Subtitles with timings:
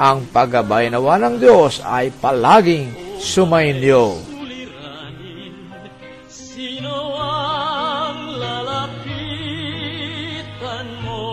[0.00, 2.88] ang paggabay nawa ng Diyos ay palaging
[3.20, 4.16] sumainyo.
[6.24, 8.96] Sino ang lalapitan
[11.04, 11.28] mo?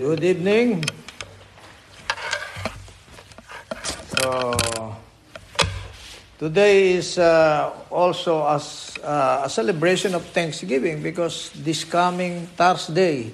[0.00, 0.80] Good evening.
[4.16, 4.91] So,
[6.42, 13.30] today is uh, also as uh, a celebration of Thanksgiving because this coming Thursday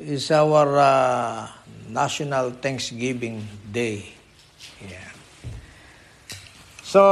[0.00, 1.44] is our uh,
[1.92, 4.16] National Thanksgiving Day.
[4.80, 5.12] Yeah.
[6.80, 7.04] So,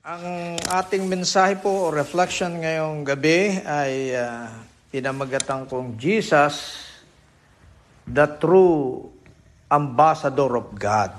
[0.00, 4.50] Ang ating mensahe po o reflection ngayong gabi ay uh,
[4.90, 6.82] pinamagatan kong Jesus,
[8.10, 9.06] the true
[9.70, 11.14] ambassador of God.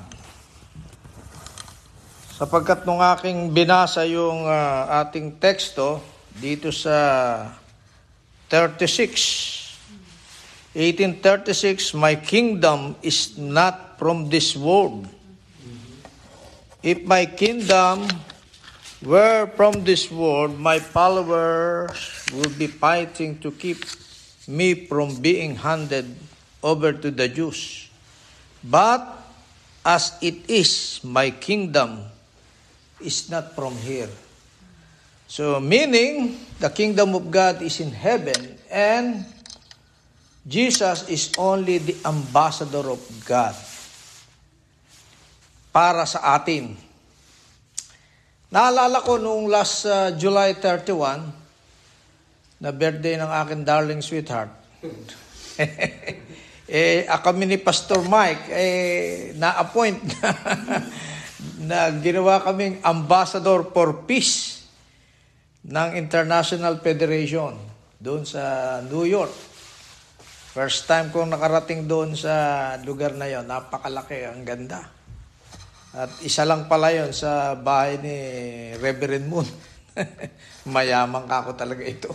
[2.36, 6.04] Sapagkat nung aking binasa yung uh, ating teksto
[6.36, 7.48] dito sa
[8.52, 15.08] 36, 1836, My kingdom is not from this world.
[16.82, 18.10] If my kingdom
[19.06, 23.86] were from this world, my followers would be fighting to keep
[24.50, 26.10] me from being handed
[26.66, 27.91] over to the Jews.
[28.64, 29.02] But
[29.86, 32.06] as it is, my kingdom
[33.02, 34.10] is not from here.
[35.28, 39.26] So, meaning, the kingdom of God is in heaven and
[40.46, 43.56] Jesus is only the ambassador of God
[45.72, 46.76] para sa atin.
[48.52, 54.52] Naalala ko noong last uh, July 31, na birthday ng akin darling sweetheart.
[56.72, 60.32] eh, kami ni Pastor Mike, eh, na-appoint na,
[61.68, 64.64] na ginawa kaming ambassador for peace
[65.68, 67.60] ng International Federation
[68.00, 69.52] doon sa New York.
[70.56, 74.84] First time kong nakarating doon sa lugar na yon, napakalaki, ang ganda.
[75.92, 78.16] At isa lang pala yon sa bahay ni
[78.80, 79.48] Reverend Moon.
[80.72, 82.12] Mayamang ka ako talaga ito.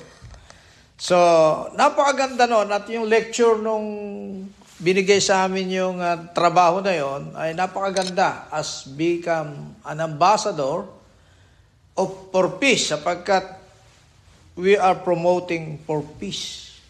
[0.96, 1.16] So,
[1.76, 3.84] napakaganda noon at yung lecture nung
[4.80, 10.88] binigay sa amin yung uh, trabaho na yon ay napakaganda as become an ambassador
[11.96, 13.44] of for peace sapagkat
[14.56, 16.80] we are promoting for peace.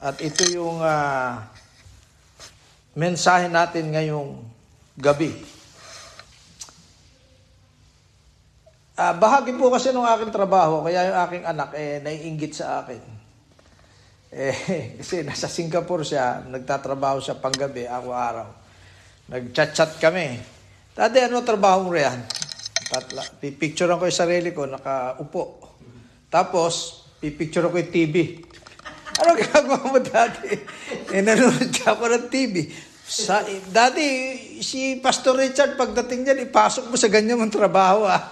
[0.00, 1.44] At ito yung uh,
[2.96, 4.40] mensahe natin ngayong
[4.96, 5.59] gabi.
[9.00, 13.00] Uh, bahagi po kasi ng aking trabaho, kaya yung aking anak eh, naiingit sa akin.
[14.28, 14.52] Eh,
[15.00, 18.48] kasi nasa Singapore siya, nagtatrabaho siya panggabi, ako araw.
[19.32, 20.36] Nag-chat-chat kami.
[20.92, 22.20] Dati, ano trabaho mo riyan?
[23.40, 25.64] Pipicturean ko yung sarili ko, nakaupo.
[26.28, 28.44] Tapos, pipicturean ko yung TV.
[29.16, 30.60] Ano ginagawa mo dati?
[31.08, 32.68] Eh, nanonood ako ng TV.
[33.10, 33.42] Sa,
[33.74, 34.06] dati,
[34.62, 38.06] si Pastor Richard, pagdating niyan, ipasok mo sa ganyan mong trabaho.
[38.06, 38.30] Ah.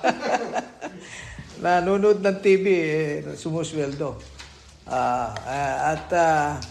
[1.67, 4.15] Nanonood ng TV, eh, sumusweldo.
[4.87, 6.63] Uh, uh, at uh,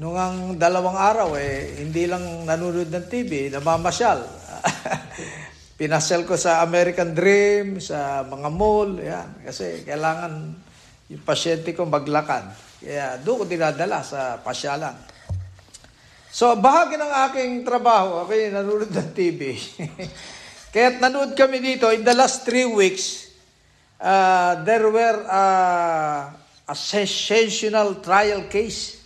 [0.00, 4.24] nung ang dalawang araw, eh, hindi lang nanonood ng TV, namamasyal.
[5.78, 9.44] Pinasel ko sa American Dream, sa mga mall, yan.
[9.44, 10.32] Kasi kailangan
[11.12, 12.56] yung pasyente ko maglakad.
[12.80, 15.17] Kaya doon ko dinadala sa pasyalan.
[16.28, 19.56] So, bahagi ng aking trabaho, yung nanonood ng TV.
[20.72, 23.32] Kaya nanood kami dito, in the last three weeks,
[23.96, 26.28] uh, there were uh,
[26.68, 29.00] a sensational trial case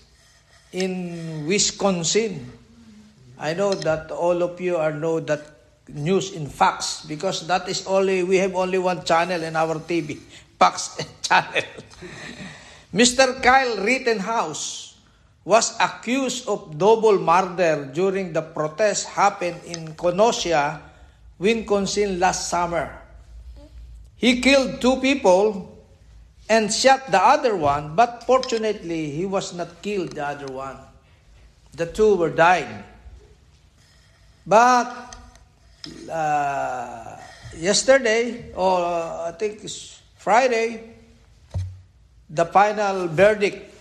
[0.75, 2.43] in Wisconsin.
[3.39, 5.47] I know that all of you are know that
[5.95, 10.19] news in facts because that is only we have only one channel in our TV,
[10.59, 11.63] Fox channel.
[12.95, 13.39] Mr.
[13.43, 14.92] Kyle Rittenhouse
[15.45, 20.81] was accused of double murder during the protest happened in Kenosha,
[21.39, 23.03] Wisconsin last summer.
[24.17, 25.67] He killed two people
[26.49, 30.79] and shot the other one, but fortunately, he was not killed, the other one.
[31.75, 32.85] The two were dying.
[34.47, 35.17] But
[36.11, 37.17] uh,
[37.57, 38.79] yesterday, or
[39.27, 39.67] I think
[40.19, 40.95] Friday,
[42.31, 43.72] the final verdict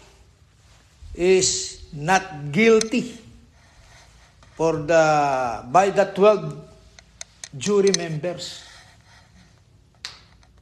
[1.13, 3.17] is not guilty
[4.55, 6.55] for the by the 12
[7.57, 8.63] jury members.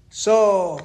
[0.10, 0.80] So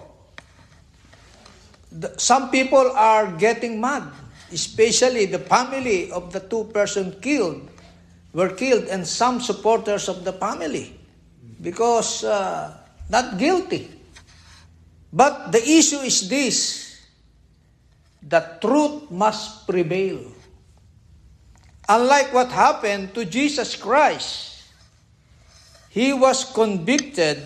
[1.91, 4.05] the, some people are getting mad,
[4.53, 7.71] especially the family of the two person killed
[8.35, 10.93] were killed and some supporters of the family
[11.63, 12.77] because uh,
[13.09, 13.89] not guilty.
[15.13, 16.84] But the issue is this
[18.29, 20.21] the truth must prevail.
[21.89, 24.65] Unlike what happened to Jesus Christ,
[25.91, 27.45] he was convicted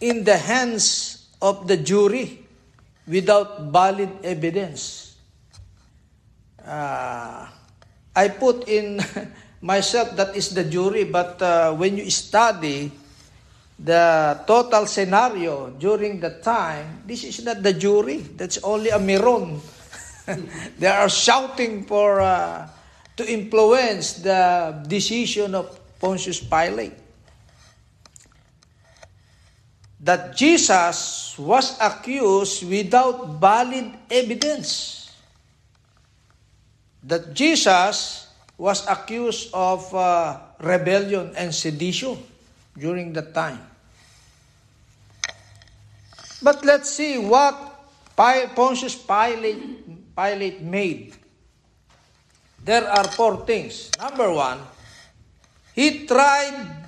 [0.00, 2.44] in the hands of the jury
[3.06, 5.16] without valid evidence.
[6.58, 7.46] Uh,
[8.14, 8.98] I put in
[9.60, 12.90] myself that is the jury, but uh, when you study
[13.78, 18.24] the total scenario during the time, this is not the jury.
[18.24, 19.60] That's only a miron.
[20.78, 22.68] they are shouting for uh,
[23.16, 26.94] to influence the decision of Pontius Pilate.
[30.00, 35.10] That Jesus was accused without valid evidence.
[37.02, 42.16] That Jesus was accused of uh, rebellion and sedition
[42.76, 43.60] during that time.
[46.42, 47.54] But let's see what
[48.16, 51.14] Pontius Pilate, Pilate made.
[52.62, 53.90] There are four things.
[53.98, 54.60] Number one,
[55.74, 56.84] he tried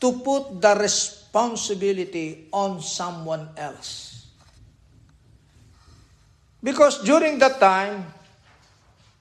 [0.00, 4.26] to put the responsibility on someone else.
[6.62, 8.06] Because during that time,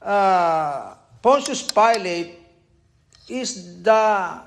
[0.02, 2.40] uh, Pontius Pilate
[3.28, 4.42] is the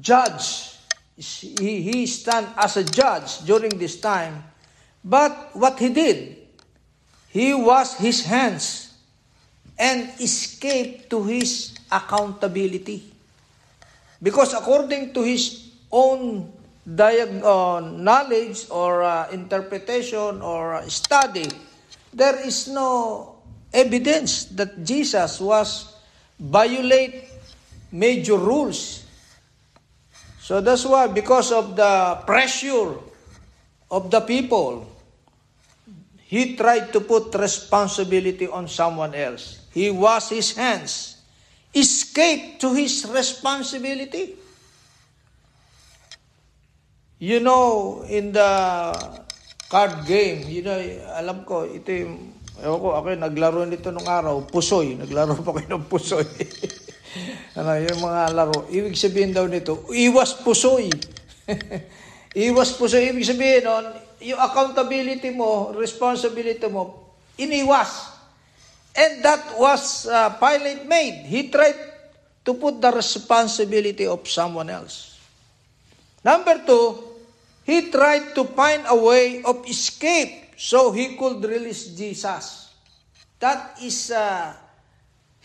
[0.00, 0.76] judge.
[1.16, 4.42] He, he stand as a judge during this time.
[5.04, 6.38] But what he did,
[7.28, 8.94] he washed his hands
[9.78, 13.12] and escaped to his accountability.
[14.22, 16.50] Because according to his own
[16.88, 21.48] diag- uh, knowledge or uh, interpretation or uh, study,
[22.12, 23.36] there is no
[23.72, 25.98] evidence that Jesus was
[26.38, 27.28] violate
[27.92, 29.03] major rules.
[30.44, 33.00] So that's why, because of the pressure
[33.88, 34.84] of the people,
[36.20, 39.64] he tried to put responsibility on someone else.
[39.72, 41.16] He washed his hands,
[41.72, 44.36] escaped to his responsibility.
[47.16, 48.92] You know, in the
[49.72, 50.76] card game, you know,
[51.16, 54.92] alam ko, ito yung, ewan ko, ako naglaro nito nung araw, pusoy.
[54.92, 56.28] Naglaro pa kayo ng pusoy.
[57.58, 58.66] ano, yung mga laro.
[58.70, 60.90] Ibig sabihin daw nito, iwas pusoy.
[62.46, 63.10] iwas pusoy.
[63.14, 63.86] Ibig sabihin nun,
[64.24, 68.14] yung accountability mo, responsibility mo, iniwas.
[68.94, 71.26] And that was uh, Pilate made.
[71.26, 71.76] He tried
[72.46, 75.18] to put the responsibility of someone else.
[76.22, 77.02] Number two,
[77.66, 82.70] he tried to find a way of escape so he could release Jesus.
[83.40, 84.54] That is uh,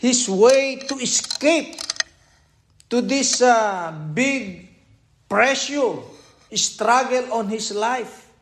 [0.00, 1.76] his way to escape
[2.88, 4.66] to this uh, big
[5.28, 6.00] pressure,
[6.56, 8.32] struggle on his life.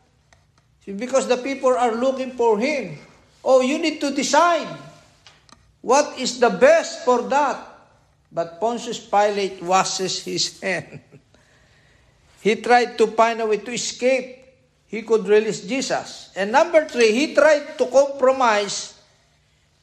[0.87, 2.97] Because the people are looking for him.
[3.43, 4.71] Oh, you need to decide
[5.81, 7.59] what is the best for that.
[8.31, 11.01] But Pontius Pilate washes his hand.
[12.41, 14.47] he tried to find a way to escape.
[14.87, 16.31] He could release Jesus.
[16.35, 18.98] And number three, he tried to compromise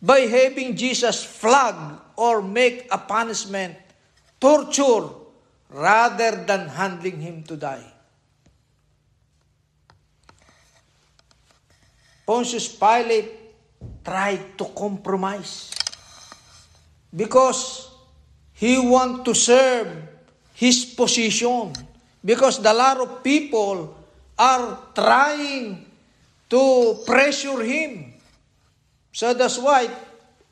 [0.07, 3.75] by having Jesus flogged or make a punishment,
[4.39, 5.11] torture,
[5.67, 7.83] rather than handling him to die.
[12.23, 13.35] Pontius Pilate
[14.07, 15.75] tried to compromise
[17.11, 17.91] because
[18.55, 19.91] he want to serve
[20.55, 21.75] his position
[22.23, 23.95] because the lot of people
[24.39, 25.87] are trying
[26.51, 26.63] to
[27.07, 28.16] pressure him.
[29.17, 29.89] So that's why,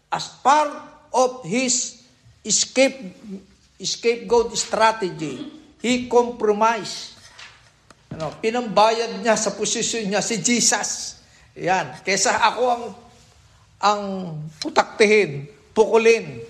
[0.08, 0.72] as part
[1.12, 2.00] of his
[2.40, 2.96] escape
[3.76, 5.52] scapegoat strategy,
[5.84, 7.12] he compromised.
[8.08, 11.20] Ano, pinambayad niya sa posisyon niya si Jesus.
[11.60, 12.00] Yan.
[12.00, 12.84] Kesa ako ang
[13.84, 14.02] ang
[14.64, 15.44] putaktihin,
[15.76, 16.40] pukulin,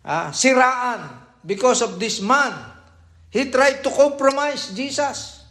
[0.00, 1.12] ah, siraan
[1.44, 2.56] because of this man.
[3.28, 5.44] He tried to compromise Jesus.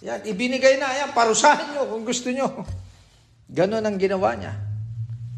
[0.00, 2.64] Yan, ibinigay na yan, parusahan nyo kung gusto nyo.
[3.58, 4.67] Ganon ang ginawa niya.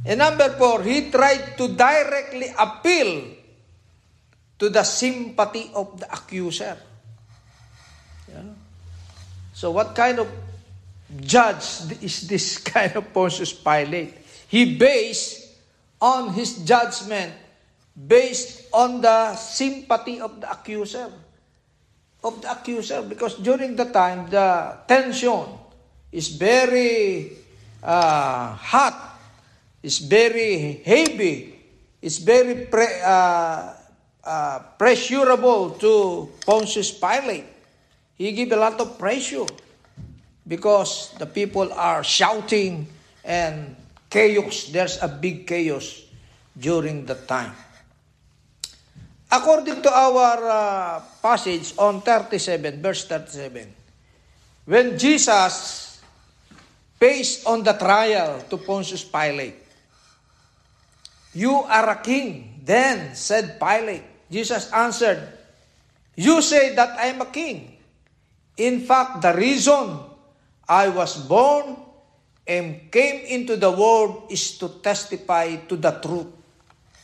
[0.05, 3.37] And number four, he tried to directly appeal
[4.59, 6.77] to the sympathy of the accuser.
[8.29, 8.53] Yeah.
[9.53, 10.29] So what kind of
[11.21, 14.17] judge is this kind of Pontius Pilate?
[14.49, 15.53] He based
[16.01, 17.33] on his judgment
[17.95, 21.13] based on the sympathy of the accuser.
[22.25, 25.45] Of the accuser because during the time the tension
[26.13, 27.33] is very
[27.83, 29.10] uh, hot,
[29.83, 31.59] is very heavy,
[32.03, 33.73] is very pre, uh,
[34.25, 37.49] uh, pressurable to Pontius Pilate.
[38.17, 39.49] He gave a lot of pressure
[40.47, 42.87] because the people are shouting
[43.25, 43.77] and
[44.11, 44.69] chaos.
[44.69, 46.05] There's a big chaos
[46.53, 47.57] during the time.
[49.31, 53.73] According to our uh, passage on 37, verse 37,
[54.67, 56.03] when Jesus
[56.99, 59.70] faced on the trial to Pontius Pilate,
[61.35, 62.63] You are a king.
[62.65, 65.23] Then said Pilate, Jesus answered,
[66.15, 67.79] You say that I am a king.
[68.57, 69.99] In fact, the reason
[70.69, 71.77] I was born
[72.47, 76.27] and came into the world is to testify to the truth.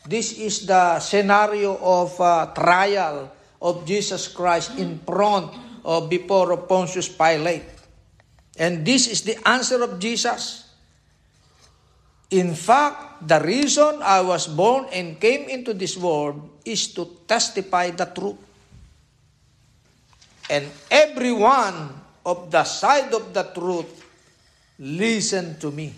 [0.06, 5.50] This is the scenario of uh, trial of Jesus Christ in front
[5.82, 7.66] or before of Pontius Pilate.
[8.58, 10.65] And this is the answer of Jesus.
[12.30, 17.94] In fact, the reason I was born and came into this world is to testify
[17.94, 18.38] the truth.
[20.50, 21.94] And everyone
[22.26, 23.86] of the side of the truth
[24.78, 25.94] listen to me.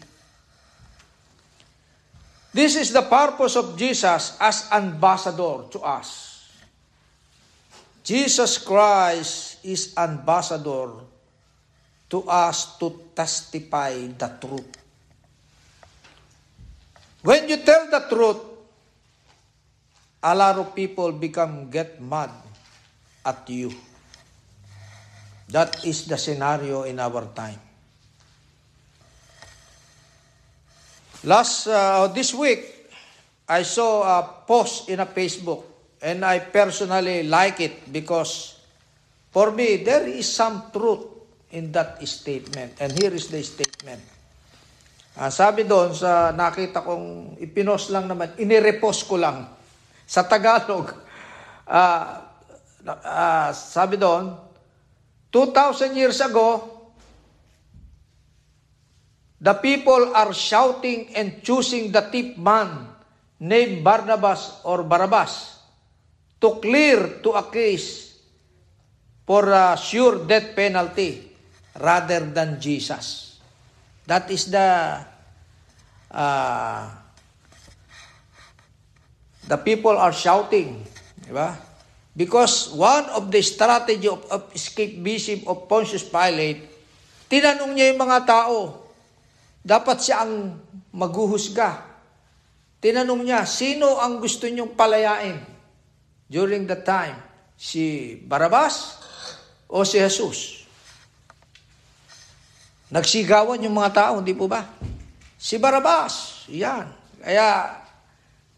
[2.52, 6.28] This is the purpose of Jesus as ambassador to us.
[8.04, 11.04] Jesus Christ is ambassador
[12.08, 14.77] to us to testify the truth.
[17.22, 18.38] When you tell the truth,
[20.22, 22.30] a lot of people become get mad
[23.26, 23.74] at you.
[25.48, 27.58] That is the scenario in our time.
[31.24, 32.62] Last uh, this week,
[33.48, 35.64] I saw a post in a Facebook,
[36.02, 38.60] and I personally like it because
[39.32, 41.02] for me there is some truth
[41.50, 42.78] in that statement.
[42.78, 44.17] And here is the statement.
[45.18, 49.50] Ah, sabi doon sa nakita kong ipinos lang naman, inirepost ko lang
[50.06, 50.94] sa Tagalog.
[51.66, 52.38] Ah,
[53.02, 54.30] ah, sabi doon,
[55.34, 56.70] 2,000 years ago,
[59.42, 62.86] the people are shouting and choosing the tip man
[63.42, 65.58] named Barnabas or Barabbas
[66.38, 68.22] to clear to a case
[69.26, 71.26] for a sure death penalty
[71.82, 73.27] rather than Jesus.
[74.08, 75.04] That is the
[76.08, 76.82] uh,
[79.44, 80.80] the people are shouting,
[81.20, 81.60] di ba?
[82.16, 86.64] Because one of the strategy of, of escapism of Pontius Pilate,
[87.28, 88.88] tinanong niya yung mga tao,
[89.60, 90.56] dapat siya ang
[90.90, 91.84] maghuhusga.
[92.80, 95.36] Tinanong niya, sino ang gusto niyong palayain
[96.32, 97.20] during the time?
[97.60, 98.98] Si Barabas
[99.68, 100.57] o si Jesus?
[102.88, 104.64] Nagsigawan yung mga tao, hindi po ba?
[105.36, 106.88] Si Barabas, yan.
[107.20, 107.78] Kaya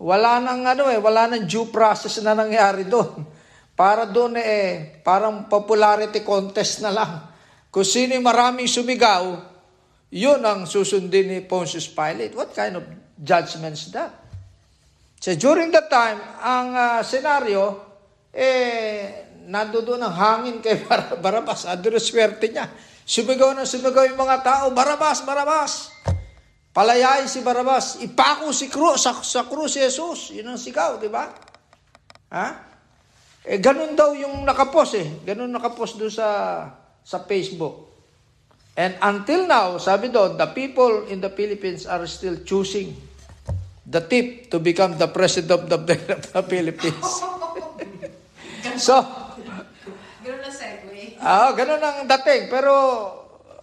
[0.01, 3.27] wala nang ano eh, wala nang due process na nangyari doon.
[3.75, 7.13] Para doon eh, parang popularity contest na lang.
[7.69, 9.41] Kung sino yung maraming sumigaw,
[10.11, 12.35] yun ang susundin ni Pontius Pilate.
[12.35, 12.85] What kind of
[13.15, 14.11] judgment is that?
[15.21, 17.79] So during that time, ang uh, senaryo,
[18.33, 21.69] eh, nandoon ang hangin kay Bar- Barabas.
[21.69, 22.67] Ando na swerte niya.
[23.05, 25.73] Sumigaw na sumigaw yung mga tao, Barabas, Barabas!
[26.71, 27.99] Palayain si Barabas.
[27.99, 30.31] Ipako si Cruz, sa, sa krus si Jesus.
[30.31, 31.27] Yun ang sigaw, di ba?
[32.31, 32.47] Ha?
[33.43, 35.07] Eh, ganun daw yung nakapos eh.
[35.27, 36.29] Ganun nakapos doon sa,
[37.03, 37.91] sa Facebook.
[38.79, 42.95] And until now, sabi doon, the people in the Philippines are still choosing
[43.83, 45.99] the tip to become the president of the,
[46.39, 47.11] the Philippines.
[48.87, 49.03] so,
[51.21, 52.49] ah, ganun ang dating.
[52.49, 52.73] Pero,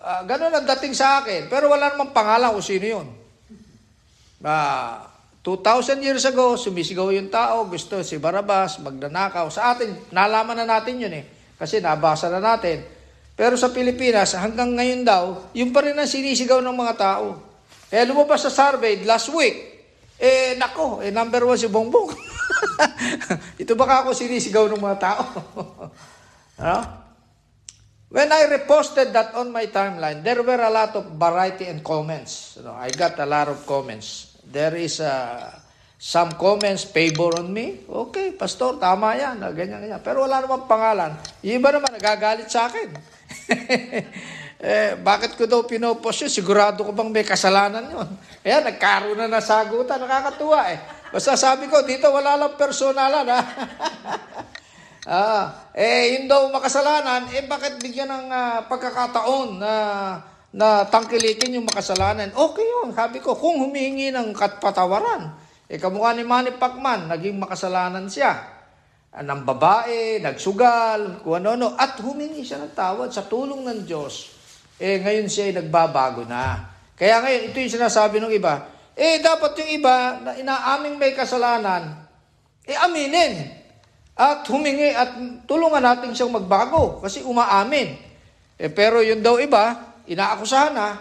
[0.02, 1.50] ah, ganun ang dating sa akin.
[1.50, 3.08] Pero wala namang pangalan kung sino yun.
[4.46, 5.10] Ah,
[5.48, 9.48] 2,000 years ago, sumisigaw yung tao, gusto si Barabas, magnanakaw.
[9.48, 11.24] Sa atin, nalaman na natin yun eh.
[11.56, 12.84] Kasi nabasa na natin.
[13.32, 15.24] Pero sa Pilipinas, hanggang ngayon daw,
[15.56, 17.40] yung pa rin ang sinisigaw ng mga tao.
[17.88, 19.56] Eh, lumabas sa survey last week.
[20.20, 22.12] Eh, nako, eh, number one si Bongbong.
[23.62, 25.24] Ito baka ako sinisigaw ng mga tao.
[26.60, 27.07] ano?
[28.08, 32.56] When I reposted that on my timeline, there were a lot of variety and comments.
[32.56, 34.40] You know, I got a lot of comments.
[34.48, 35.52] There is uh,
[36.00, 37.84] some comments favor on me.
[37.84, 39.44] Okay, pastor, tama yan.
[39.44, 40.00] ah, Ganyan, ganyan.
[40.00, 41.20] Pero wala namang pangalan.
[41.44, 42.96] Yung iba naman nagagalit sa akin.
[44.64, 46.32] eh, bakit ko daw pinopost yun?
[46.32, 48.08] Sigurado ko bang may kasalanan yun?
[48.40, 50.00] Kaya nagkaroon na nasagutan.
[50.00, 50.80] Nakakatuwa eh.
[51.12, 53.42] Basta sabi ko, dito wala lang personalan ha.
[55.08, 59.74] Ah, eh, yun daw makasalanan, eh bakit bigyan ng ah, pagkakataon na
[60.52, 62.36] na tangkilikin yung makasalanan?
[62.36, 65.32] Okay yun, sabi ko, kung humingi ng katpatawaran,
[65.72, 68.36] eh kamukha ni Manny Pacman, naging makasalanan siya.
[69.16, 74.36] Ah, ng babae, nagsugal, kung ano-ano, at humingi siya ng tawad sa tulong ng Diyos.
[74.76, 76.68] Eh, ngayon siya ay nagbabago na.
[77.00, 81.96] Kaya ngayon, ito yung sinasabi ng iba, eh, dapat yung iba na inaaming may kasalanan,
[82.68, 83.67] eh, aminin.
[84.18, 85.14] At humingi at
[85.46, 87.94] tulungan natin siyang magbago kasi umaamin.
[88.58, 90.98] Eh, pero yun daw iba, inaakusahan na,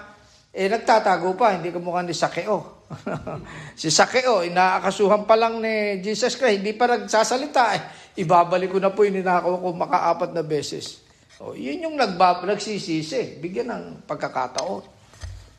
[0.53, 2.85] eh nagtatago pa, hindi kamukha ni Sakeo.
[3.81, 7.65] si Sakeo, inaakasuhan pa lang ni Jesus Christ, hindi pa nagsasalita.
[7.73, 7.83] Eh,
[8.21, 11.01] ibabalik ko na po yung ninakaw ko makaapat na beses.
[11.41, 14.85] O, yun yung nagbab nagsisisi, bigyan ng pagkakataon.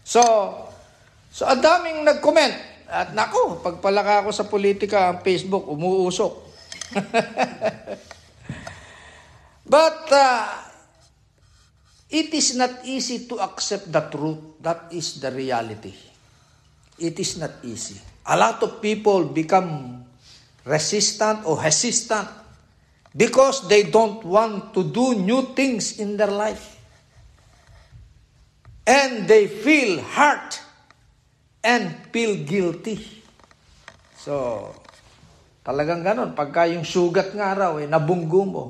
[0.05, 0.21] So,
[1.33, 2.77] so ang daming nag-comment.
[2.87, 6.46] At nako, pagpalaka ako sa politika, ang Facebook, umuusok.
[9.67, 10.47] But uh,
[12.09, 14.63] it is not easy to accept the truth.
[14.63, 15.91] That is the reality.
[16.97, 17.99] It is not easy.
[18.25, 20.03] A lot of people become
[20.63, 22.27] resistant or hesitant
[23.15, 26.79] because they don't want to do new things in their life.
[28.87, 30.61] And they feel hurt
[31.61, 33.03] and feel guilty.
[34.15, 34.71] So,
[35.67, 36.31] Talagang ganon.
[36.31, 38.65] Pagka yung sugat nga raw, eh, nabunggo mo,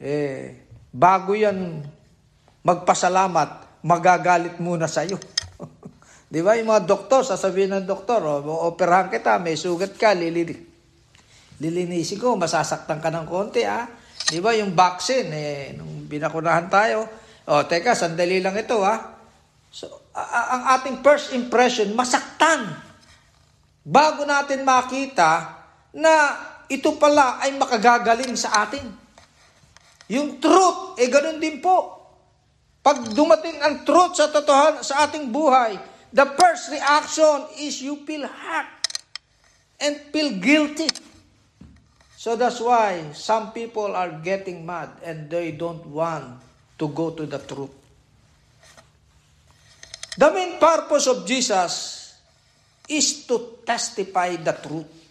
[0.00, 1.84] eh, bago yan
[2.64, 5.20] magpasalamat, magagalit muna sa'yo.
[6.32, 6.56] Di ba?
[6.56, 10.56] Yung mga doktor, sasabihin ng doktor, oh, operahan kita, may sugat ka, lilini.
[11.60, 13.84] Lilinisin ko, masasaktan ka ng konti, ah.
[14.24, 14.56] Di ba?
[14.56, 17.04] Yung vaccine, eh, nung binakunahan tayo,
[17.52, 19.12] oh, teka, sandali lang ito, ah.
[19.68, 22.80] So, ang ating first impression, masaktan.
[23.84, 25.63] Bago natin makita
[25.94, 26.14] na
[26.66, 28.82] ito pala ay makagagaling sa atin.
[30.10, 32.02] Yung truth, eh ganun din po.
[32.84, 35.78] Pag dumating ang truth sa totohan sa ating buhay,
[36.12, 38.68] the first reaction is you feel hurt
[39.80, 40.90] and feel guilty.
[42.18, 46.40] So that's why some people are getting mad and they don't want
[46.76, 47.72] to go to the truth.
[50.14, 51.72] The main purpose of Jesus
[52.88, 55.03] is to testify the truth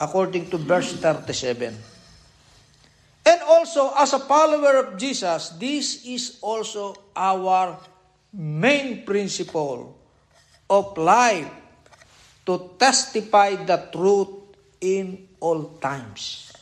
[0.00, 1.74] according to verse 37.
[3.26, 7.78] And also, as a follower of Jesus, this is also our
[8.32, 9.98] main principle
[10.70, 11.50] of life
[12.46, 14.28] to testify the truth
[14.80, 16.52] in all times.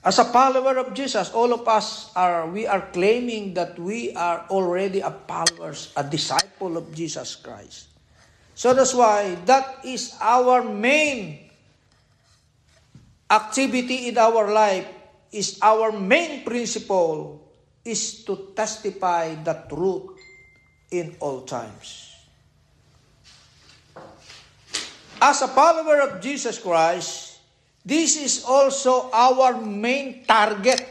[0.00, 4.48] As a follower of Jesus, all of us are, we are claiming that we are
[4.48, 7.89] already a followers, a disciple of Jesus Christ.
[8.60, 11.48] So that's why that is our main
[13.24, 14.84] activity in our life
[15.32, 17.40] is our main principle
[17.88, 20.12] is to testify the truth
[20.92, 22.12] in all times.
[25.24, 27.40] As a follower of Jesus Christ,
[27.80, 30.84] this is also our main target.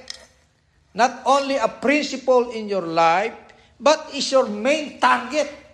[0.97, 3.37] Not only a principle in your life,
[3.77, 5.68] but is your main target.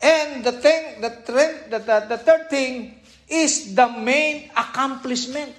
[0.00, 2.96] And the thing, the, trend, the, the, the third thing
[3.28, 5.52] is the main accomplishment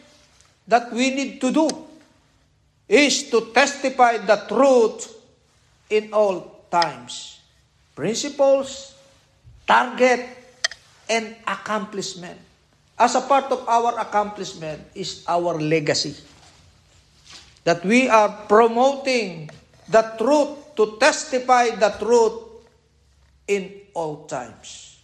[0.68, 1.70] that we need to do
[2.90, 5.14] is to testify the truth
[5.90, 7.40] in all times.
[7.96, 8.96] Principles,
[9.68, 10.26] target,
[11.08, 12.40] and accomplishment.
[12.98, 16.16] As a part of our accomplishment is our legacy.
[17.64, 19.50] That we are promoting
[19.88, 22.66] the truth, to testify the truth
[23.48, 25.00] in all times.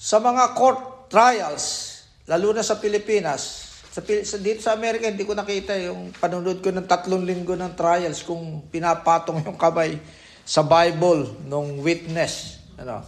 [0.00, 4.00] Sa mga court trials, lalo na sa Pilipinas, sa,
[4.38, 8.64] dito sa Amerika, hindi ko nakita yung panunod ko ng tatlong linggo ng trials kung
[8.70, 9.98] pinapatong yung kamay
[10.46, 12.62] sa Bible nung witness.
[12.78, 13.02] Ano.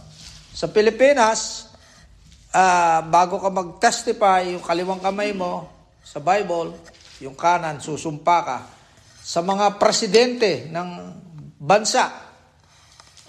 [0.53, 1.71] Sa Pilipinas,
[2.51, 5.71] ah, bago ka mag-testify, yung kaliwang kamay mo
[6.03, 6.75] sa Bible,
[7.23, 8.59] yung kanan, susumpa ka.
[9.23, 10.89] Sa mga presidente ng
[11.57, 12.11] bansa,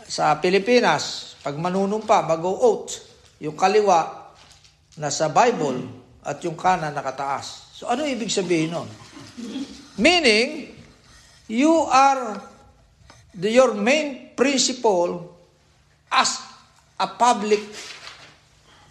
[0.08, 3.04] sa Pilipinas, pag manunumpa, mag-oath,
[3.40, 4.30] yung kaliwa
[4.96, 5.84] nasa Bible
[6.24, 7.76] at yung kanan nakataas.
[7.76, 8.88] So ano ibig sabihin nun?
[10.00, 10.72] Meaning,
[11.50, 12.40] you are
[13.34, 15.34] the, your main principle
[16.08, 16.40] as
[16.96, 17.60] a public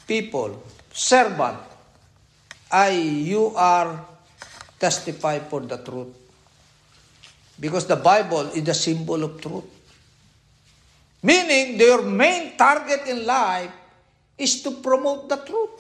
[0.06, 1.58] people, servant,
[2.69, 3.97] ay you are
[4.78, 6.12] testify for the truth.
[7.58, 9.72] Because the Bible is the symbol of truth.
[11.23, 13.71] Meaning, your main target in life
[14.38, 15.79] is to promote the truth.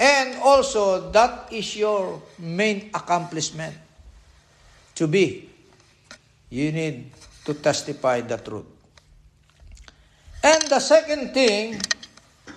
[0.00, 3.76] And also, that is your main accomplishment.
[4.96, 5.48] To be.
[6.48, 7.12] You need
[7.44, 8.64] to testify the truth.
[10.42, 11.76] And the second thing,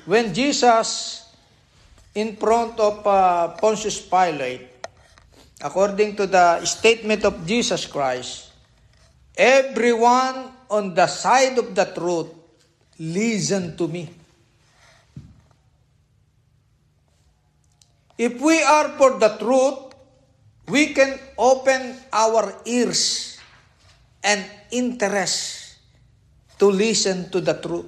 [0.07, 1.21] when Jesus,
[2.15, 4.71] in front of uh, Pontius Pilate,
[5.59, 8.51] according to the statement of Jesus Christ,
[9.35, 12.28] everyone on the side of the truth,
[12.99, 14.10] listen to me.
[18.17, 19.91] If we are for the truth,
[20.71, 23.36] we can open our ears
[24.23, 24.39] and
[24.71, 25.78] interest
[26.58, 27.86] to listen to the truth.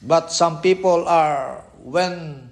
[0.00, 2.48] But some people are, when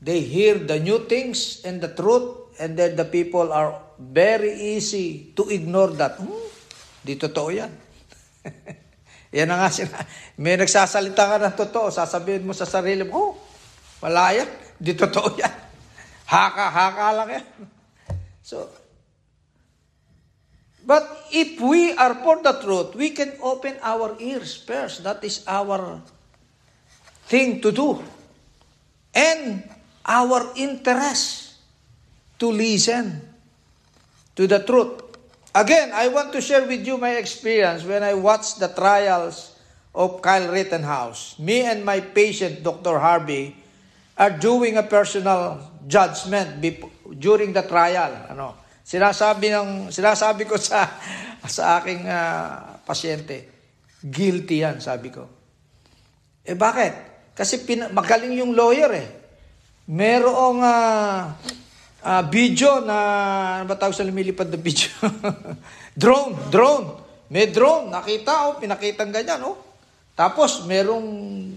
[0.00, 5.32] they hear the new things and the truth, and then the people are very easy
[5.36, 6.16] to ignore that.
[6.16, 6.48] Hmm,
[7.00, 7.72] di totoo yan.
[9.36, 10.00] yan nga sina.
[10.40, 13.30] May nagsasalita ka ng totoo, sasabihin mo sa sarili mo, oh,
[14.00, 14.48] wala yan.
[14.80, 15.54] Di totoo yan.
[16.24, 17.46] Haka, haka lang yan.
[18.40, 18.64] So,
[20.88, 25.04] but if we are for the truth, we can open our ears first.
[25.04, 26.00] That is our
[27.28, 28.00] thing to do.
[29.12, 29.68] And
[30.06, 31.58] our interest
[32.40, 33.20] to listen
[34.34, 35.09] to the truth.
[35.50, 39.58] Again, I want to share with you my experience when I watched the trials
[39.90, 41.38] of Kyle Rittenhouse.
[41.42, 43.02] Me and my patient, Dr.
[43.02, 43.58] Harvey,
[44.14, 45.58] are doing a personal
[45.90, 46.86] judgment bef-
[47.18, 48.30] during the trial.
[48.30, 48.54] Ano?
[48.86, 50.86] Sinasabi ng sinasabi ko sa
[51.42, 53.50] sa aking ah, pasyente,
[54.06, 55.26] guilty yan, sabi ko.
[56.46, 56.94] Eh bakit?
[57.34, 59.08] Kasi pin- magaling yung lawyer eh.
[59.90, 61.34] Merong ah,
[62.04, 62.96] ah, video na,
[63.60, 64.88] ano ba tawag sa lumilipad na video?
[66.02, 66.86] drone, drone.
[67.30, 69.56] May drone, nakita oh, pinakitang ganyan oh.
[70.18, 71.08] Tapos merong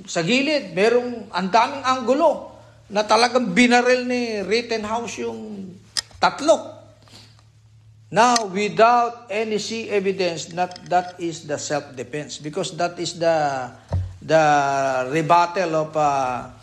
[0.08, 2.56] sa gilid, merong ang daming anggulo
[2.88, 5.76] na talagang binaril ni Rittenhouse yung
[6.22, 6.72] tatlo.
[8.14, 13.68] Now, without any see evidence, that that is the self-defense because that is the
[14.22, 14.44] the
[15.10, 16.54] rebuttal of uh,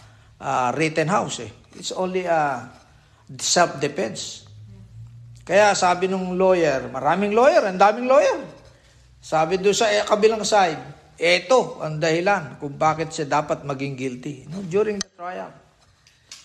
[0.41, 1.43] uh, Rittenhouse.
[1.43, 1.51] Eh.
[1.75, 2.71] It's only a
[3.39, 4.51] self-defense.
[5.47, 8.39] Kaya sabi nung lawyer, maraming lawyer, ang daming lawyer.
[9.21, 10.79] Sabi doon sa eh, kabilang side,
[11.21, 15.53] eto ang dahilan kung bakit siya dapat maging guilty no, during the trial.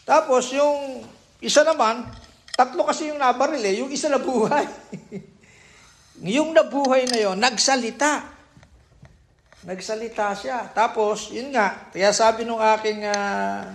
[0.03, 1.07] Tapos yung
[1.39, 2.05] isa naman,
[2.53, 4.67] tatlo kasi yung nabaril eh, yung isa nabuhay.
[6.37, 8.35] yung nabuhay na yon nagsalita.
[9.65, 10.69] Nagsalita siya.
[10.77, 13.73] Tapos, yun nga, kaya sabi nung aking ah,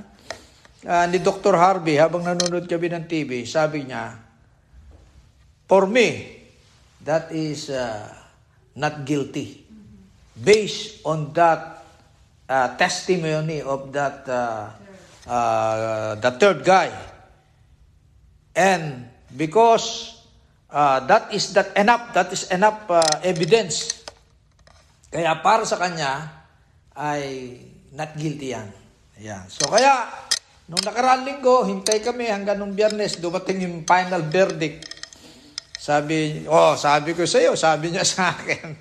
[0.86, 1.56] ah, ni Dr.
[1.56, 4.16] Harvey habang nanonood kami ng TV, sabi niya,
[5.68, 6.40] For me,
[7.04, 8.10] that is uh,
[8.76, 9.62] not guilty.
[10.34, 11.84] Based on that
[12.50, 14.74] uh, testimony of that uh,
[15.30, 16.90] uh, the third guy.
[18.56, 20.18] And because
[20.74, 24.02] uh, that is that enough, that is enough uh, evidence.
[25.10, 26.26] Kaya para sa kanya
[26.98, 27.56] ay
[27.94, 28.68] not guilty yan.
[29.18, 29.46] Ayan.
[29.46, 30.06] So kaya,
[30.70, 34.86] nung nakaraan linggo, hintay kami hanggang nung biyernes, dumating yung final verdict.
[35.74, 38.78] Sabi, oh, sabi ko sa iyo, sabi niya sa akin.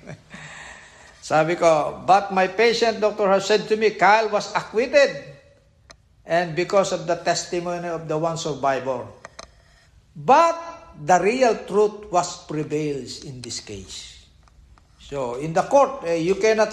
[1.18, 5.34] sabi ko, but my patient doctor has said to me, Kyle was acquitted.
[6.30, 9.02] And because of the testimony of the one survivor.
[10.14, 10.62] But
[10.94, 14.30] the real truth was prevails in this case.
[15.02, 16.70] So, in the court, eh, you cannot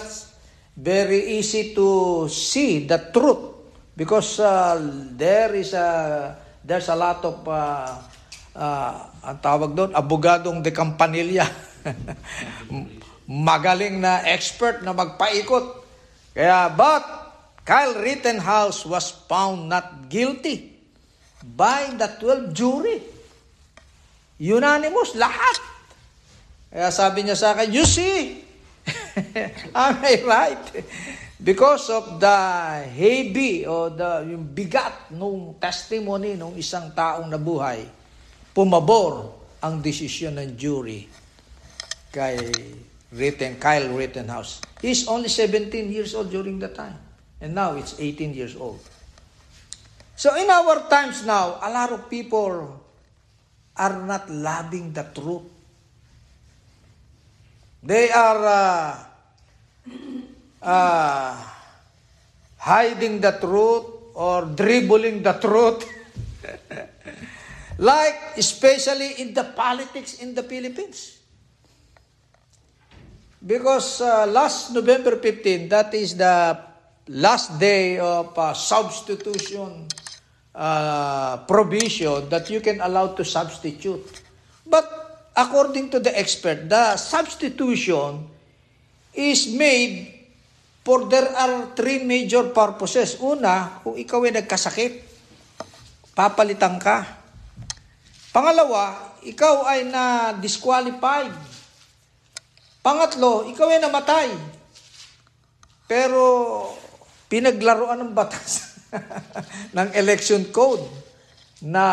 [0.78, 3.57] very easy to see the truth
[3.98, 4.78] because uh,
[5.18, 6.30] there is a
[6.62, 7.98] there's a lot of uh,
[8.54, 11.50] ah, ang tawag doon, abogadong de Campanilla.
[13.28, 15.84] Magaling na expert na magpaikot.
[16.32, 17.04] Kaya, but
[17.66, 20.72] Kyle Rittenhouse was found not guilty
[21.44, 23.04] by the 12 jury.
[24.40, 25.58] Unanimous, lahat.
[26.72, 28.40] Kaya sabi niya sa akin, you see,
[29.76, 30.64] am I right?
[31.38, 32.38] Because of the
[32.90, 37.86] heavy o the yung bigat nung testimony nung isang taong nabuhay,
[38.50, 41.06] pumabor ang desisyon ng jury
[42.10, 42.50] kay
[43.14, 44.60] Ritten, Kyle Rittenhouse.
[44.82, 46.98] He's only 17 years old during that time.
[47.38, 48.82] And now it's 18 years old.
[50.18, 52.82] So in our times now, a lot of people
[53.78, 55.46] are not loving the truth.
[57.78, 58.90] They are uh,
[60.62, 61.36] uh,
[62.58, 65.86] hiding the truth or dribbling the truth.
[67.78, 71.18] like especially in the politics in the Philippines.
[73.38, 76.58] Because uh, last November 15, that is the
[77.08, 79.86] last day of uh, substitution
[80.54, 84.22] uh, provision that you can allow to substitute.
[84.66, 88.26] But according to the expert, the substitution
[89.14, 90.17] is made
[90.88, 93.20] for there are three major purposes.
[93.20, 95.04] Una, kung ikaw ay nagkasakit,
[96.16, 97.04] papalitan ka.
[98.32, 101.36] Pangalawa, ikaw ay na-disqualified.
[102.80, 104.32] Pangatlo, ikaw ay namatay.
[105.84, 106.24] Pero
[107.28, 108.80] pinaglaruan ng batas
[109.76, 110.88] ng election code
[111.68, 111.84] na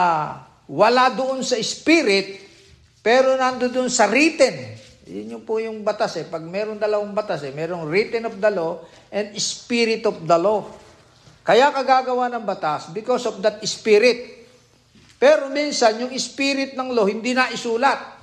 [0.72, 2.48] wala doon sa spirit
[3.04, 4.56] pero nando doon sa written.
[5.06, 6.26] Yun yung po yung batas eh.
[6.26, 8.82] Pag meron dalawang batas eh, merong written of the law
[9.14, 10.66] and spirit of the law.
[11.46, 14.50] Kaya kagagawa ng batas because of that spirit.
[15.22, 18.18] Pero minsan, yung spirit ng law hindi na isulat.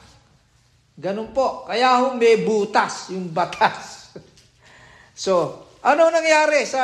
[0.99, 1.62] Ganun po.
[1.71, 4.11] Kaya ho may butas yung batas.
[5.14, 6.83] so, ano nangyari sa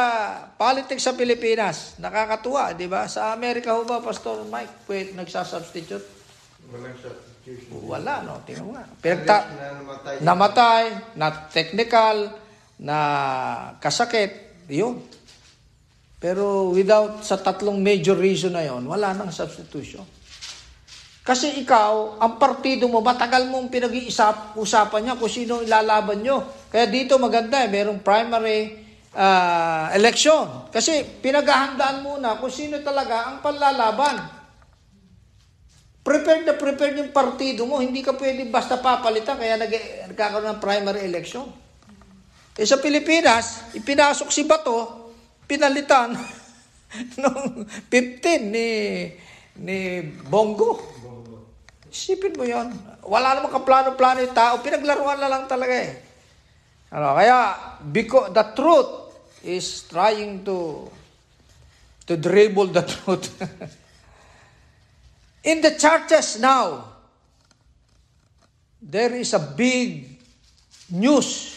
[0.55, 1.99] politics sa Pilipinas?
[1.99, 3.11] Nakakatuwa, di ba?
[3.11, 6.07] Sa Amerika ho ba, Pastor Mike, pwede nagsasubstitute?
[6.71, 7.28] Walang substitution.
[7.89, 8.41] Wala, no?
[8.45, 8.85] Tingnan nga.
[10.21, 10.85] Namatay.
[11.17, 12.17] na technical,
[12.79, 12.99] na
[13.81, 15.01] kasakit, yun.
[16.19, 20.03] Pero without sa tatlong major reason na yon, wala nang substitution.
[21.29, 26.41] Kasi ikaw, ang partido mo, matagal mong pinag-iusapan niya kung sino ilalaban nyo.
[26.73, 28.81] Kaya dito maganda eh, merong primary
[29.13, 30.73] ah, election.
[30.73, 34.38] Kasi pinaghahandaan muna kung sino talaga ang panlalaban.
[36.09, 40.62] Prepared na prepared yung partido mo, hindi ka pwede basta papalitan, kaya nag- nagkakaroon ng
[40.64, 41.44] primary election.
[42.57, 45.12] Eh sa Pilipinas, ipinasok si Bato,
[45.44, 46.16] pinalitan
[47.21, 48.68] noong 15 ni
[49.61, 50.01] ni
[50.33, 50.81] Bongo.
[51.92, 52.73] Isipin mo yon.
[53.05, 54.64] Wala namang kaplano-plano yung tao.
[54.64, 55.92] Pinaglaruan na lang talaga eh.
[56.88, 57.37] Ano, kaya,
[57.85, 59.12] because the truth
[59.44, 60.88] is trying to
[62.09, 63.29] to dribble the truth.
[65.49, 66.85] In the churches now,
[68.85, 70.21] there is a big
[70.93, 71.57] news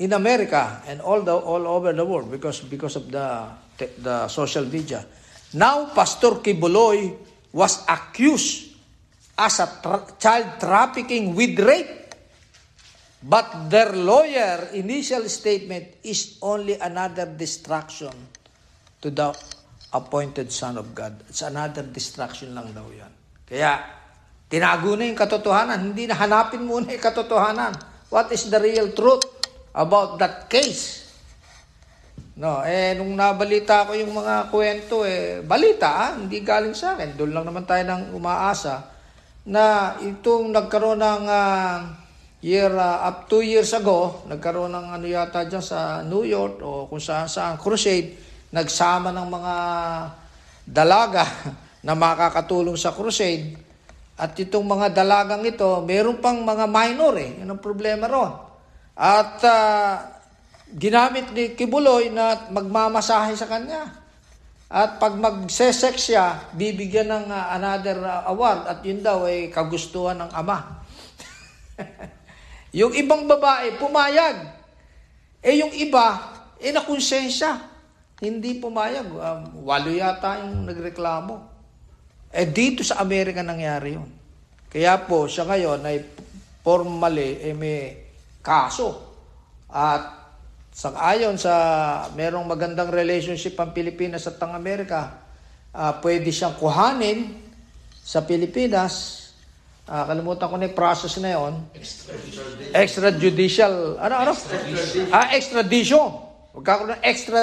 [0.00, 3.44] in America and all the all over the world because because of the
[4.00, 5.04] the social media.
[5.52, 7.12] Now Pastor Kibuloy
[7.52, 8.72] was accused
[9.36, 12.16] as a tra- child trafficking with rape.
[13.20, 18.16] But their lawyer initial statement is only another distraction
[19.04, 19.36] to the
[19.90, 21.18] appointed son of God.
[21.26, 23.10] It's another distraction lang daw yan.
[23.46, 23.82] Kaya,
[24.46, 25.90] tinago na yung katotohanan.
[25.90, 27.74] Hindi na hanapin muna yung katotohanan.
[28.10, 29.26] What is the real truth
[29.74, 31.10] about that case?
[32.40, 37.18] No, eh, nung nabalita ko yung mga kwento, eh, balita, ah, hindi galing sa akin.
[37.18, 38.86] Doon lang naman tayo nang umaasa
[39.44, 41.84] na itong nagkaroon ng ah,
[42.40, 46.88] year, ah, up two years ago, nagkaroon ng ano yata dyan sa New York o
[46.88, 49.54] kung saan saan, crusade, nagsama ng mga
[50.66, 51.24] dalaga
[51.86, 53.56] na makakatulong sa crusade.
[54.20, 57.40] At itong mga dalagang ito, meron pang mga minor eh.
[57.40, 58.36] Yun ang problema ron.
[58.92, 60.20] At ah,
[60.68, 63.96] ginamit ni Kibuloy na magmamasahe sa kanya.
[64.70, 70.20] At pag magsesex siya, bibigyan ng ah, another ah, award at yun daw ay kagustuhan
[70.20, 70.84] ng ama.
[72.78, 74.36] yung ibang babae, pumayag.
[75.40, 76.20] Eh yung iba,
[76.60, 77.69] eh nakonsensya.
[78.20, 79.08] Hindi pumayag.
[79.08, 81.48] Um, walo yata yung nagreklamo.
[82.30, 84.06] Eh dito sa Amerika nangyari yun.
[84.70, 85.96] Kaya po siya ngayon ay
[86.60, 87.96] formally eh, may
[88.44, 89.08] kaso.
[89.66, 90.20] At
[90.70, 91.54] sa ayon sa
[92.14, 95.26] merong magandang relationship ang Pilipinas at ang Amerika,
[95.74, 97.34] ah, pwede siyang kuhanin
[98.04, 99.26] sa Pilipinas,
[99.90, 101.54] ah, kalimutan ko na yung process na yon.
[102.70, 104.32] Extrajudicial, ano, ano?
[105.10, 106.30] Ah, extradition.
[106.54, 107.42] Magkakaroon ng extra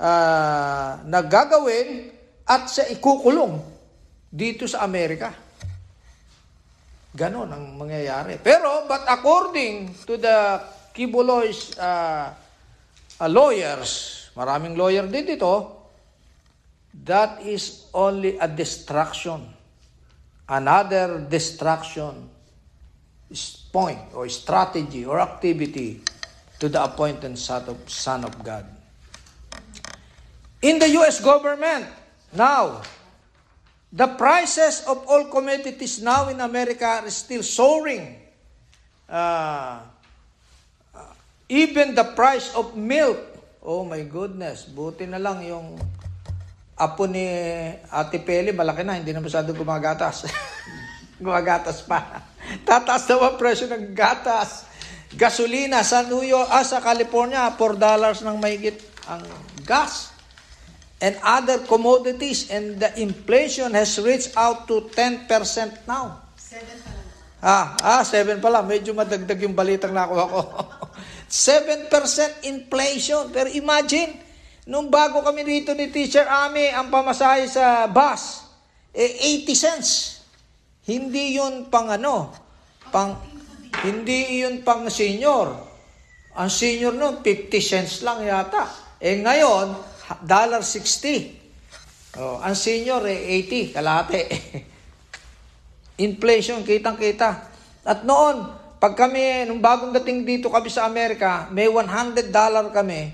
[0.00, 2.08] ah, na gagawin
[2.48, 3.60] at sa ikukulong
[4.26, 5.30] dito sa Amerika.
[7.10, 8.38] Ganon ang mangyayari.
[8.38, 10.62] Pero, but according to the
[10.94, 12.30] Kibuloy's uh,
[13.18, 15.82] uh, lawyers, maraming lawyer din dito,
[17.06, 19.42] that is only a distraction.
[20.50, 22.30] Another distraction
[23.30, 26.02] is point or strategy or activity
[26.58, 28.79] to the appointed of, son of God.
[30.60, 31.24] In the U.S.
[31.24, 31.88] government,
[32.36, 32.84] now,
[33.88, 38.20] the prices of all commodities now in America are still soaring.
[39.08, 39.80] Uh,
[41.48, 43.16] even the price of milk,
[43.64, 45.80] oh my goodness, buti na lang yung
[46.76, 47.24] apo ni
[47.88, 50.28] Ate Peli, malaki na, hindi na masyado gumagatas.
[51.24, 52.20] gumagatas pa.
[52.68, 54.68] Tataas daw ang presyo ng gatas.
[55.16, 58.76] Gasolina sa New York, ah, sa California, 4 dollars ng mahigit
[59.08, 59.24] ang
[59.64, 60.09] gas
[61.00, 65.26] and other commodities and the inflation has reached out to 10%
[65.88, 66.20] now.
[66.36, 67.08] Seven pa lang.
[67.40, 68.60] Ah, ah, 7 pala.
[68.60, 70.40] Medyo madagdag yung balitang nakuha ko.
[71.32, 71.88] 7%
[72.44, 73.32] inflation.
[73.32, 74.12] Pero imagine,
[74.68, 78.44] nung bago kami dito ni Teacher Ami, ang pamasahe sa bus,
[78.92, 80.20] eh, 80 cents.
[80.84, 82.28] Hindi yun pang ano,
[82.92, 83.16] pang,
[83.88, 85.48] hindi yun pang senior.
[86.36, 88.68] Ang senior nun, 50 cents lang yata.
[89.00, 89.89] Eh ngayon,
[90.26, 92.18] dollar 60.
[92.18, 94.22] Oh, ang senior eh 80, kalahati.
[96.06, 97.30] Inflation, kitang-kita.
[97.86, 98.50] At noon,
[98.82, 103.12] pag kami, nung bagong dating dito kami sa Amerika, may 100 dollar kami,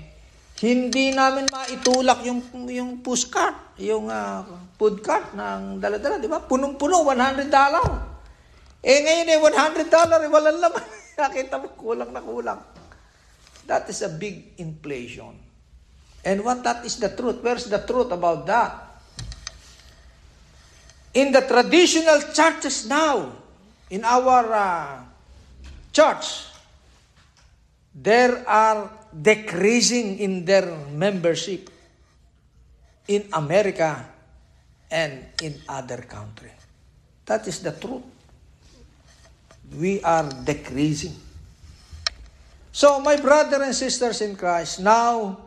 [0.63, 4.41] hindi namin maitulak yung yung push cart, yung uh,
[4.79, 6.41] food cart ng dala-dala, di ba?
[6.41, 7.85] Punong-puno, 100 dollar.
[8.81, 10.83] Eh ngayon eh, 100 dollar, eh, walang laman.
[11.21, 12.61] Nakita mo, kulang na kulang.
[13.67, 15.46] That is a big inflation.
[16.27, 17.39] And what that is the truth?
[17.39, 18.99] Where's the truth about that?
[21.15, 23.31] In the traditional churches now,
[23.87, 24.99] in our uh,
[25.95, 26.51] church,
[27.95, 31.71] there are decreasing in their membership
[33.07, 34.03] in America
[34.91, 36.51] and in other country.
[37.23, 38.03] That is the truth.
[39.79, 41.15] We are decreasing.
[42.73, 45.46] So, my brother and sisters in Christ, now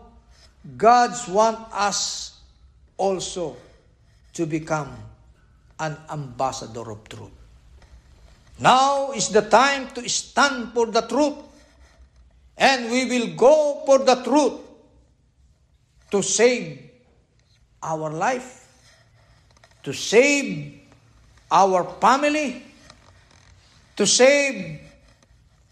[0.77, 2.39] God's want us
[2.97, 3.57] also
[4.35, 4.93] to become
[5.79, 7.33] an ambassador of truth.
[8.61, 11.49] Now is the time to stand for the truth.
[12.59, 14.61] And we will go for the truth
[16.11, 16.91] to save
[17.83, 18.69] our life,
[19.85, 20.79] to save
[21.51, 22.63] our family,
[23.97, 24.81] to save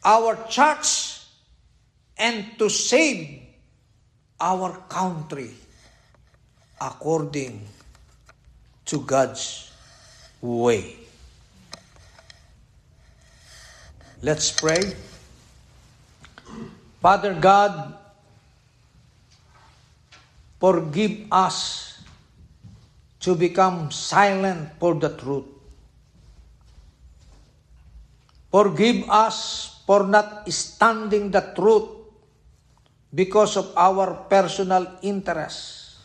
[0.03, 1.21] our church,
[2.17, 3.38] and to save
[4.41, 5.51] our country
[6.81, 7.67] according
[8.87, 9.71] to God's
[10.41, 10.97] way.
[14.23, 14.95] Let's pray.
[17.03, 17.95] Father God,
[20.59, 21.99] forgive us
[23.21, 25.47] to become silent for the truth.
[28.51, 31.98] Forgive us for not standing the truth
[33.15, 35.97] because of our personal interests,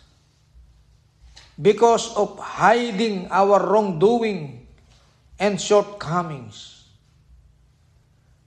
[1.59, 4.65] because of hiding our wrongdoing
[5.39, 6.87] and shortcomings.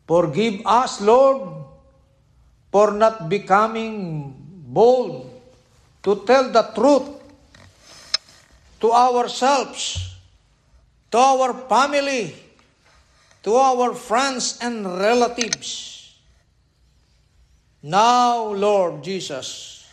[0.06, 1.66] Forgive us, Lord,
[2.70, 4.32] for not becoming
[4.70, 5.28] bold
[6.02, 7.16] to tell the truth
[8.80, 10.14] to ourselves,
[11.10, 12.34] to our family,
[13.42, 15.95] to our friends and relatives.
[17.86, 19.86] Now, Lord Jesus,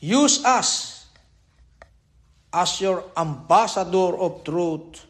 [0.00, 1.04] use us
[2.50, 5.04] as your ambassador of truth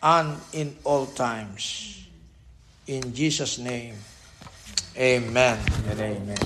[0.00, 2.06] and in all times.
[2.86, 3.96] In Jesus' name,
[4.94, 5.58] amen
[5.90, 6.38] and amen.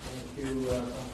[0.00, 1.13] Thank you, uh,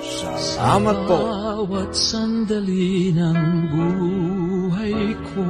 [0.00, 1.16] Salamat po.
[1.20, 5.44] Bawat sandali ng buhay ko